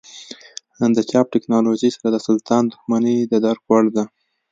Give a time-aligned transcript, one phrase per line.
[0.95, 4.03] د چاپ ټکنالوژۍ سره د سلطان دښمني د درک وړ ده.